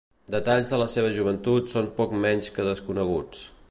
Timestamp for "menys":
2.27-2.53